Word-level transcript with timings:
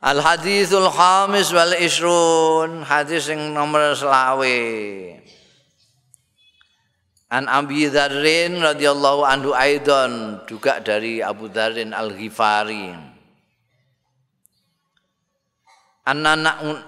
Al 0.00 0.16
hadithul 0.24 0.88
khamis 0.88 1.52
wal 1.52 1.76
isrun 1.76 2.80
hadis 2.88 3.28
yang 3.28 3.52
nomor 3.52 3.92
selawe. 3.92 4.60
An 7.30 7.44
Abi 7.46 7.84
Dzarrin 7.84 8.64
radhiyallahu 8.64 9.22
anhu 9.28 9.52
aidon 9.52 10.40
juga 10.48 10.80
dari 10.80 11.20
Abu 11.20 11.52
Dzarrin 11.52 11.92
Al 11.92 12.16
Ghifari. 12.16 12.96
Anna 16.08 16.32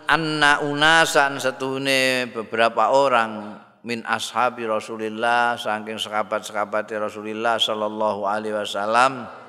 anna 0.08 0.64
unasan 0.64 1.36
setune 1.36 2.32
beberapa 2.32 2.96
orang 2.96 3.60
min 3.84 4.00
ashabi 4.08 4.64
Rasulillah 4.64 5.60
saking 5.60 6.00
sahabat-sahabat 6.00 6.88
Rasulillah 6.96 7.60
sallallahu 7.60 8.24
alaihi 8.24 8.56
wasallam 8.56 9.41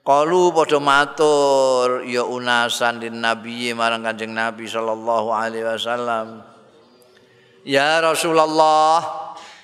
Kalu 0.00 0.52
padha 0.56 0.80
matur 0.80 2.08
ya 2.08 2.24
unasan 2.24 3.04
din 3.04 3.20
nabi 3.20 3.76
marang 3.76 4.00
Kanjeng 4.00 4.32
Nabi 4.32 4.64
sallallahu 4.64 5.28
alaihi 5.28 5.68
wasallam 5.68 6.40
Ya 7.68 8.00
Rasulullah 8.00 9.04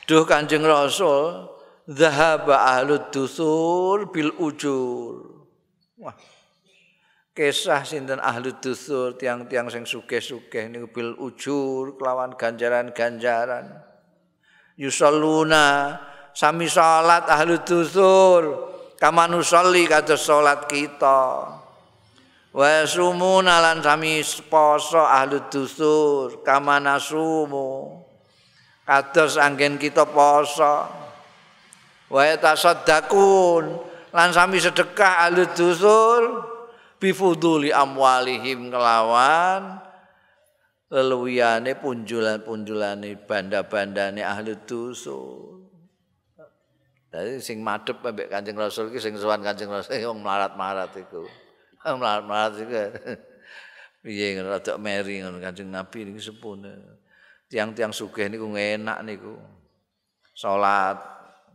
Duh 0.07 0.23
Kanjeng 0.23 0.63
Rasul, 0.63 1.51
zahaba 1.91 2.63
ahlud 2.79 3.11
dusur 3.11 4.07
bil 4.15 4.31
ujur. 4.39 5.43
Wah. 5.99 6.15
Kisah 7.35 7.83
sinten 7.83 8.23
ahlud 8.23 8.63
dusur 8.63 9.19
tiang-tiang 9.19 9.67
sing 9.67 9.83
sugih-sugih 9.83 10.71
niku 10.71 10.89
bil 10.95 11.11
ujur 11.19 11.99
kelawan 11.99 12.39
ganjaran-ganjaran. 12.39 13.83
Yusalluna 14.79 15.99
sami 16.31 16.71
salat 16.71 17.27
ahlud 17.27 17.67
dusur 17.67 18.43
kama 18.97 19.29
nusolli 19.31 19.85
kados 19.89 20.25
salat 20.25 20.69
kita. 20.69 21.53
Wa 22.57 22.89
sumuna 22.89 23.61
lan 23.61 23.85
sami 23.85 24.25
poso 24.49 25.05
ahlud 25.05 25.53
dusur 25.53 26.41
kama 26.41 26.81
nasumu. 26.81 28.03
kados 28.87 29.35
anggen 29.35 29.83
kita 29.83 30.07
poso 30.07 30.87
wa 32.07 32.23
tasaddaqun 32.39 33.65
lan 34.15 34.29
sami 34.31 34.63
sedekah 34.63 35.27
ahli 35.27 35.43
dusur 35.59 36.47
bifuduli 37.03 37.75
amwalihim 37.75 38.71
kelawan 38.71 39.83
leluwiane 40.87 41.75
punjulan-punjulane 41.83 43.19
banda-bandane 43.27 44.23
ahli 44.23 44.55
dusur 44.63 45.56
Jadi 47.17 47.41
sing 47.41 47.65
madhep 47.65 48.05
ambek 48.05 48.29
Kanjeng 48.29 48.61
Rasul 48.61 48.93
iki 48.93 49.01
sing 49.01 49.17
sowan 49.17 49.41
Kanjeng 49.41 49.73
Rasul 49.73 49.97
wong 50.13 50.21
melarat-marat 50.21 50.93
iku. 51.01 51.25
Melarat-marat 51.81 52.53
iku. 52.61 52.77
Piye 54.05 54.37
rada 54.45 54.77
meri 54.77 55.25
ngono 55.25 55.41
Kanjeng 55.41 55.73
Nabi 55.73 56.13
niki 56.13 56.21
sepune. 56.21 57.01
tiang-tiang 57.47 57.95
sugih 57.95 58.29
niku 58.29 58.53
enak 58.53 59.01
niku. 59.07 59.41
Salat 60.37 61.01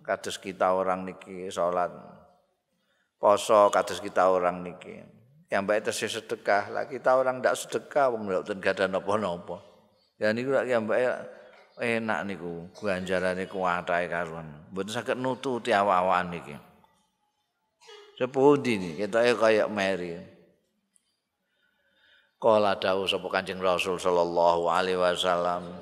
kados 0.02 0.42
kita 0.42 0.74
orang 0.74 1.06
niki 1.06 1.46
salat. 1.54 1.94
Poso 3.22 3.70
kados 3.70 4.02
kita 4.02 4.34
orang 4.34 4.66
niki. 4.66 4.98
Yang 5.52 5.64
baik 5.68 5.80
itu 5.86 5.92
sedekah 6.10 6.74
lah 6.74 6.90
kita 6.90 7.14
orang 7.14 7.44
ndak 7.44 7.54
sedekah 7.54 8.10
wong 8.10 8.26
ndak 8.26 8.50
ten 8.50 8.58
gadah 8.58 8.88
napa-napa. 8.90 9.62
Ya 10.18 10.34
niku 10.34 10.58
lak 10.58 10.66
yang 10.66 10.90
baik 10.90 11.41
enak 11.82 12.30
niku 12.30 12.70
ganjarane 12.78 13.50
kuwatahe 13.50 14.06
karuan. 14.06 14.46
Mboten 14.70 14.94
saged 14.94 15.18
nututi 15.18 15.74
awak-awakan 15.74 16.30
niki. 16.30 16.56
Sepundi 18.22 18.78
nih 18.78 18.94
kita 19.02 19.34
kayak 19.34 19.68
Mary. 19.74 20.14
Kala 22.38 22.78
dawuh 22.78 23.10
sapa 23.10 23.26
Kanjeng 23.34 23.62
Rasul 23.62 23.98
sallallahu 23.98 24.70
alaihi 24.70 24.98
wasallam. 24.98 25.74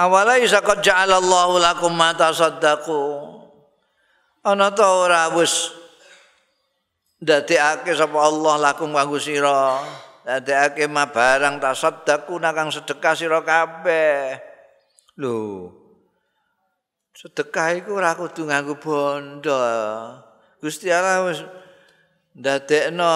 Awala 0.00 0.40
isa 0.40 0.64
qad 0.64 0.80
ja'alallahu 0.80 1.60
lakum 1.60 1.92
ma 1.92 2.16
tasaddaqu. 2.16 3.00
Ana 4.48 4.72
ta 4.72 4.88
ora 4.88 5.28
wis 5.36 5.72
ndadekake 7.20 7.92
sapa 7.92 8.16
Allah 8.16 8.72
lakum 8.72 8.96
kanggo 8.96 9.20
sira. 9.20 9.80
Ndadekake 10.28 10.84
ma 10.92 11.08
barang 11.08 11.56
tasaddaqu 11.56 12.36
nakang 12.36 12.68
sedekah 12.68 13.16
sira 13.16 13.40
kabeh. 13.40 14.36
Lho. 15.16 15.72
Sedekah 17.16 17.72
iku 17.80 17.96
ora 17.96 18.12
kudu 18.12 18.44
nganggo 18.44 18.76
bondo. 18.76 19.56
Gusti 20.60 20.92
Allah 20.92 21.24
wis 21.32 21.40
ndadekno 22.36 23.08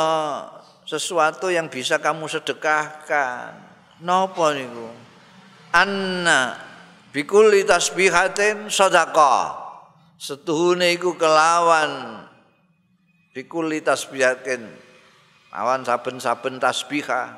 sesuatu 0.89 1.53
yang 1.53 1.69
bisa 1.69 2.01
kamu 2.01 2.33
sedekahkan. 2.33 3.61
Napa 4.01 4.57
niku? 4.57 4.89
Anna 5.69 6.57
bikulli 7.13 7.69
tasbihatin 7.69 8.73
sedekah. 8.73 9.61
Setuhune 10.17 10.97
iku 10.97 11.13
kelawan 11.21 12.25
bikulli 13.37 13.85
tasbihatin. 13.85 14.92
Awan 15.53 15.85
saben-saben 15.85 16.57
tasbihah 16.57 17.29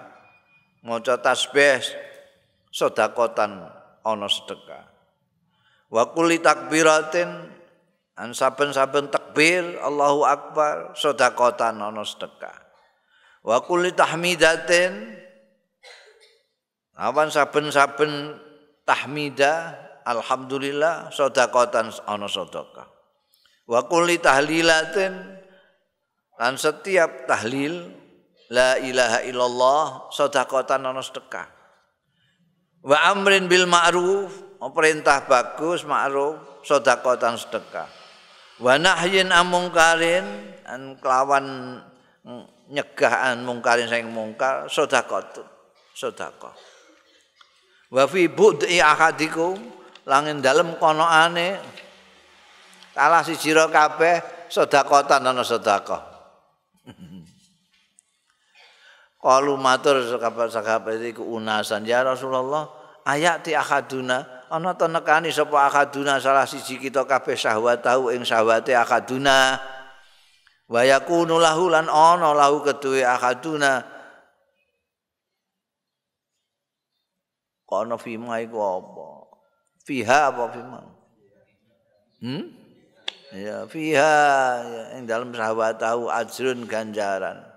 maca 0.87 1.19
tasbih 1.19 1.83
sedakotan 2.71 3.67
ana 4.07 4.29
sedekah. 4.31 4.87
Wa 5.91 6.15
kulli 6.15 6.39
takbiratin 6.39 7.51
An 8.15 8.31
saben-saben 8.31 9.11
takbir 9.11 9.75
Allahu 9.83 10.23
Akbar 10.23 10.95
sedekatan 10.95 11.83
ana 11.83 12.07
sedekah. 12.07 12.55
Wa 13.43 13.59
kulli 13.67 13.91
tahmidatin 13.91 15.19
awan 16.95 17.27
saben-saben 17.35 18.39
tahmidah 18.87 19.75
alhamdulillah 20.07 21.11
sedekatan 21.11 21.91
ana 22.07 22.31
sedekah. 22.31 22.87
Wa 23.67 23.83
kulli 23.91 24.23
tahlilatin 24.23 25.35
lan 26.39 26.55
setiap 26.55 27.27
tahlil 27.27 27.99
la 28.53 28.77
ilaha 28.81 29.25
illallah 29.25 30.13
sedekatan 30.13 30.85
ana 30.85 31.01
sedekah. 31.01 31.49
Wa 32.85 33.13
amrin 33.15 33.49
bil 33.49 33.65
ma'ruf 33.65 34.33
perintah 34.73 35.25
bagus 35.25 35.85
ma'ruf 35.85 36.65
sedekatan 36.65 37.37
sedekah. 37.37 38.05
wa 38.63 38.79
nahyin 38.79 39.35
amungkarin 39.35 40.27
an 40.63 40.95
kelawan 41.03 41.79
nyegahan 42.71 43.43
mungkarin 43.43 43.91
sing 43.91 44.07
mungkar 44.15 44.71
sedekah 44.71 45.27
sedekah 45.91 46.55
wa 47.91 48.05
fi 48.07 48.31
bud'i 48.31 48.79
ahadikum 48.79 49.59
langin 50.07 50.39
dalem 50.39 50.79
konoane 50.79 51.59
salah 52.95 53.27
siji 53.27 53.51
ro 53.51 53.67
kabeh 53.75 54.47
sedekatan 54.47 55.27
ana 55.27 55.43
sedekah 55.43 56.14
Kalu 59.25 59.57
matur 59.57 60.05
sahabat-sahabat 60.05 61.01
iku 61.01 61.25
unasan. 61.25 61.89
Ya 61.89 62.05
Rasulullah 62.05 62.69
ayati 63.09 63.57
ahaduna 63.57 64.45
ana 64.53 64.77
ta 64.77 64.85
nekani 64.85 65.33
sapa 65.33 65.69
akaduna 65.69 66.21
salah 66.21 66.45
siji 66.45 66.81
kita 66.81 67.09
kabeh 67.09 67.37
syahwat 67.37 67.85
tau 67.85 68.13
ing 68.13 68.25
syahwate 68.25 68.77
akaduna 68.77 69.61
wa 70.69 70.81
yakunu 70.85 71.41
lahu 71.41 71.73
lan 71.73 71.89
ana 71.89 72.37
lahu 72.37 72.65
keduwe 72.65 73.05
akaduna 73.05 73.85
kono 77.65 77.97
fima 77.97 78.41
iku 78.41 78.59
apa? 78.61 79.09
Fiha 79.85 80.33
apa 80.33 80.45
fima 80.53 80.81
hmm? 82.25 82.45
Ya 83.35 83.67
fiha 83.69 84.13
ya 84.65 84.83
ing 85.01 85.09
dalam 85.09 85.33
syahwat 85.33 85.81
tau 85.81 86.13
ajrun 86.13 86.65
ganjaran 86.69 87.54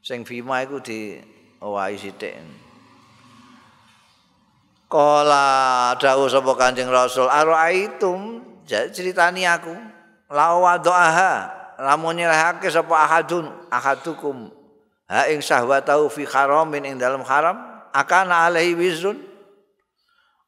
sing 0.00 0.24
fima 0.24 0.64
iku 0.64 0.80
di 0.80 1.20
owahi 1.60 1.96
sithik 2.00 2.34
Kala 4.90 5.94
dawuh 6.02 6.26
sapa 6.26 6.50
Kanjeng 6.58 6.90
Rasul, 6.90 7.30
"Ara'aitum?" 7.30 8.42
Ceritani 8.66 9.46
aku. 9.46 9.70
Lawa 10.26 10.82
doaha, 10.82 11.46
lamun 11.78 12.18
nyerahake 12.18 12.66
sapa 12.66 13.06
ahadun, 13.06 13.50
ahadukum 13.70 14.50
ha 15.10 15.26
ing 15.30 15.42
syahwatau 15.42 16.10
fi 16.10 16.26
haramin 16.26 16.86
ing 16.86 16.94
dalam 16.98 17.22
haram, 17.22 17.58
akan 17.94 18.30
alaihi 18.30 18.74
wizrun. 18.74 19.18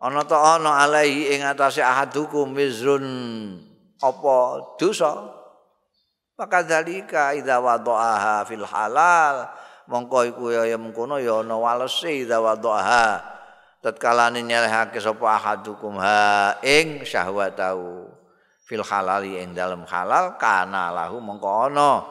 Ana 0.03 0.27
ta 0.27 0.59
ana 0.59 0.87
alaihi 0.87 1.39
ing 1.39 1.47
atase 1.47 1.79
ahadukum 1.83 2.51
wizrun 2.55 3.07
apa 4.03 4.35
dosa? 4.75 5.42
Maka 6.43 6.67
dalika 6.67 7.31
idza 7.39 7.63
wada'aha 7.63 8.43
fil 8.43 8.67
halal, 8.67 9.47
mongko 9.87 10.27
iku 10.27 10.51
ya 10.51 10.75
mengkono 10.75 11.23
ya 11.23 11.39
ana 11.39 11.55
walese 11.55 12.27
idza 12.27 12.43
wada'aha. 12.43 13.23
Tatkalane 13.79 14.43
nyelehake 14.43 14.99
sapa 14.99 15.39
ahadukum 15.39 16.03
ha 16.03 16.59
ing 16.67 17.07
syahwatau 17.07 18.11
fil 18.67 18.83
halali 18.83 19.39
ing 19.39 19.55
dalem 19.55 19.87
halal 19.87 20.35
kana 20.35 20.91
lahu 20.91 21.23
mongko 21.23 21.71
ana. 21.71 22.03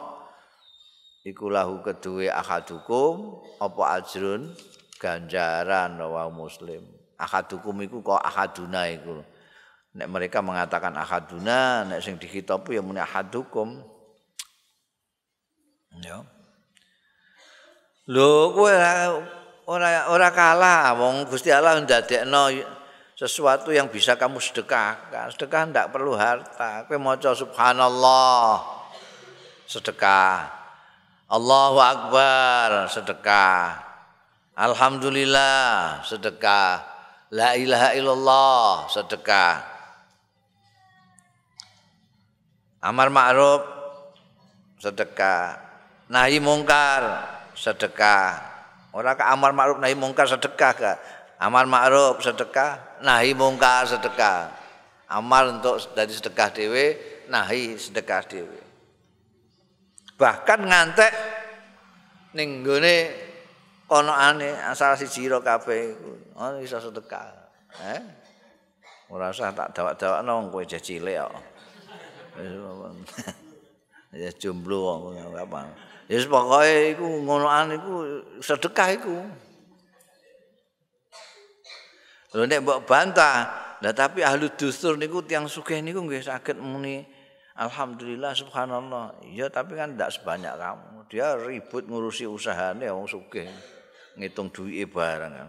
Iku 1.28 1.52
lahu 1.52 1.84
kedue 1.84 2.32
ahadukum 2.32 3.36
apa 3.60 4.00
ajrun? 4.00 4.48
Ganjaran 4.96 6.00
wa 6.00 6.32
muslim. 6.32 6.80
Ahadukum 7.20 7.84
iku 7.84 8.00
kok 8.00 8.24
ahaduna 8.24 8.88
iku. 8.88 9.20
Nek 9.92 10.08
mereka 10.08 10.40
mengatakan 10.40 10.96
ahaduna 10.96 11.84
nek 11.84 12.00
sing 12.00 12.16
dikitopi 12.16 12.80
ya 12.80 12.82
muni 12.82 12.96
ahadukum 12.96 13.92
ya 16.00 16.24
lho 18.08 18.56
kowe 18.56 18.72
ora 19.68 20.08
ora 20.08 20.28
kalah 20.32 20.96
wong 20.96 21.28
Gusti 21.28 21.52
Allah 21.52 21.76
ndadekno 21.84 22.48
sesuatu 23.22 23.70
yang 23.70 23.86
bisa 23.86 24.18
kamu 24.18 24.42
sedekahkan. 24.42 25.30
Sedekah 25.30 25.70
ndak 25.70 25.94
perlu 25.94 26.18
harta. 26.18 26.82
Kowe 26.90 26.98
maca 26.98 27.30
subhanallah 27.30 28.66
sedekah. 29.70 30.50
Allahu 31.30 31.78
akbar 31.78 32.90
sedekah. 32.90 33.78
Alhamdulillah 34.58 36.02
sedekah. 36.02 36.82
La 37.32 37.56
ilaha 37.56 37.96
illallah 37.96 38.90
sedekah. 38.92 39.54
Amar 42.82 43.08
ma'ruf 43.08 43.62
sedekah. 44.82 45.71
Nahi 46.12 46.44
mungkar 46.44 47.24
sedekah. 47.56 48.52
Ora 48.92 49.16
ka 49.16 49.32
amar 49.32 49.56
ma'ruf 49.56 49.80
nahi 49.80 49.96
mungkar 49.96 50.28
sedekah 50.28 50.72
ka. 50.76 50.92
Amar 51.40 51.64
ma'ruf 51.64 52.20
sedekah, 52.20 53.00
nahi 53.00 53.32
mungkar 53.32 53.88
sedekah. 53.88 54.52
Amar 55.08 55.48
untuk 55.48 55.80
dari 55.96 56.12
sedekah 56.12 56.52
dhewe, 56.52 56.84
nahi 57.32 57.80
sedekah 57.80 58.28
dhewe. 58.28 58.60
Bahkan 60.20 60.60
ngantek 60.68 61.12
ning 62.36 62.60
gone 62.60 62.96
konokane 63.88 64.52
asal 64.68 64.92
siji 65.00 65.32
ro 65.32 65.40
kabeh 65.40 65.96
iku. 65.96 66.12
Oh 66.36 66.60
iso 66.60 66.76
sedekah. 66.76 67.32
Eh? 67.88 68.00
Ora 69.08 69.32
usah 69.32 69.56
tak 69.56 69.72
dawak-dawakno 69.72 70.52
kowe 70.52 70.64
cilik 70.64 71.16
kok. 71.24 71.32
Ya 74.12 74.28
jomblo 74.36 74.92
apa. 75.32 75.72
Ya 76.04 76.20
wis 76.20 76.28
pokoke 76.28 76.92
iku 76.92 77.06
ngonoan 77.24 77.72
iku 77.80 77.92
sedekah 78.44 78.88
iku. 78.92 79.16
Lho 82.32 82.44
nek 82.48 82.64
mbok 82.64 82.84
bantah, 82.88 83.48
lah 83.80 83.92
tapi 83.92 84.24
ahli 84.24 84.48
dustur 84.56 84.96
niku 84.96 85.20
tiang 85.24 85.48
sugih 85.48 85.80
niku 85.84 86.04
nggih 86.04 86.24
saged 86.24 86.60
muni 86.60 87.04
alhamdulillah 87.56 88.36
subhanallah. 88.36 89.20
Ya 89.32 89.48
tapi 89.48 89.76
kan 89.80 89.96
ndak 89.96 90.12
sebanyak 90.16 90.52
kamu. 90.56 91.08
Dia 91.08 91.36
ribut 91.36 91.88
ngurusi 91.88 92.28
usahane 92.28 92.88
wong 92.92 93.08
sugih. 93.08 93.48
Ngitung 94.16 94.52
duwike 94.52 94.92
barang 94.92 95.32
kan. 95.32 95.48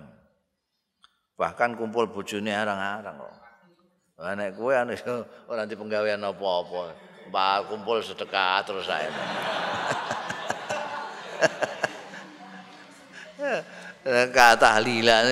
Bahkan 1.36 1.76
kumpul 1.76 2.08
bojone 2.08 2.52
arang-arang 2.56 3.20
kok. 3.20 3.36
Lah 4.24 4.34
nek 4.40 4.56
kowe 4.56 4.72
anu 4.72 4.96
ora 5.52 5.68
di 5.68 5.76
penggawean 5.76 6.24
apa-apa. 6.24 7.13
Mbak 7.30 7.72
kumpul 7.72 8.04
sedekah 8.04 8.64
terus 8.68 8.88
saya. 8.88 9.12
Kata 14.04 14.60
tahlilan. 14.60 15.26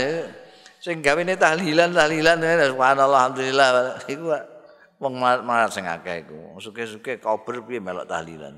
Sing 0.81 1.03
gawene 1.03 1.35
tahlilan 1.37 1.91
tahlilan. 1.91 2.37
Subhanallah 2.41 3.19
alhamdulillah. 3.27 3.69
Iku 4.07 4.25
wong 5.01 5.13
marah 5.19 5.69
sing 5.69 5.85
akeh 5.85 6.25
iku. 6.25 6.57
Suke-suke 6.57 7.19
kober 7.19 7.61
piye 7.67 7.83
melok 7.83 8.07
tahlilan? 8.07 8.55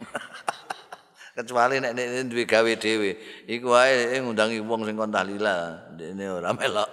Kecuali 1.36 1.78
nek 1.78 1.92
nek 1.94 2.26
duwe 2.26 2.44
gawe 2.44 2.72
dhewe. 2.74 3.10
Iku 3.46 3.70
wae 3.70 4.18
ngundangi 4.18 4.58
wong 4.64 4.82
sing 4.88 4.96
kon 4.98 5.12
tahlilan 5.12 5.94
dene 5.94 6.24
ora 6.26 6.50
melok. 6.56 6.90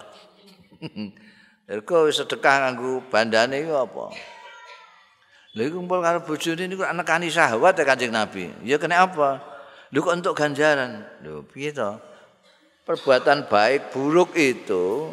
Erko 1.74 2.08
sedekah 2.08 2.64
nganggo 2.64 3.04
bandane 3.12 3.66
iku 3.66 3.76
apa? 3.84 4.06
Lha 5.58 5.74
kumpul 5.74 6.06
karo 6.06 6.22
bojone 6.22 6.70
niku 6.70 6.86
anekani 6.86 7.34
syahwat 7.34 7.82
ya 7.82 7.84
Kanjeng 7.90 8.14
Nabi. 8.14 8.54
Ya 8.62 8.78
kena 8.78 9.10
apa? 9.10 9.42
Lho 9.90 10.06
kok 10.06 10.14
untuk 10.14 10.38
ganjaran. 10.38 11.02
Lho 11.26 11.42
piye 11.50 11.74
to? 11.74 11.98
Perbuatan 12.86 13.50
baik 13.50 13.90
buruk 13.90 14.38
itu 14.38 15.10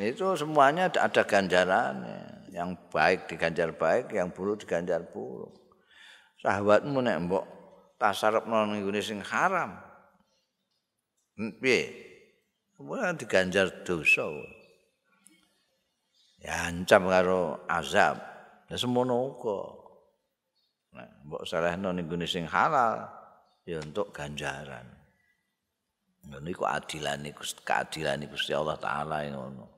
itu 0.00 0.24
semuanya 0.34 0.88
ada 0.88 1.22
ganjarannya. 1.28 2.48
Yang 2.56 2.70
baik 2.88 3.20
diganjar 3.28 3.76
baik, 3.76 4.16
yang 4.16 4.32
buruk 4.32 4.64
diganjar 4.64 5.04
buruk. 5.12 5.52
Syahwatmu 6.40 7.04
nek 7.04 7.20
mbok 7.28 7.44
tasarrufno 8.00 8.72
ning 8.72 8.80
sing 9.04 9.20
haram. 9.20 9.76
Piye? 11.36 11.92
Kemudian 12.80 13.20
diganjar 13.20 13.84
dosa. 13.84 14.24
Ya 16.40 16.72
ancam 16.72 17.12
karo 17.12 17.60
azab. 17.68 18.33
Ya 18.70 18.76
semono 18.80 19.34
uga. 19.34 19.60
Nah, 20.94 21.10
mbok 21.26 21.42
salehno 21.44 21.90
ning 21.90 22.06
sing 22.30 22.46
halal 22.46 23.10
ya 23.66 23.82
untuk 23.82 24.14
ganjaran. 24.14 24.86
Ngono 26.24 26.46
iku 26.48 26.64
adilane 26.64 27.34
Gusti 27.36 27.60
keadilane 27.60 28.30
Gusti 28.30 28.54
Allah 28.56 28.78
taala 28.80 29.26
ngono. 29.28 29.74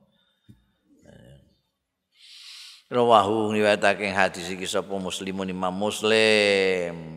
Rawahu 2.87 3.51
riwayatake 3.51 4.07
hadis 4.15 4.47
iki 4.47 4.63
sapa 4.63 4.95
muslimun 4.95 5.51
Imam 5.51 5.75
Muslim. 5.75 7.16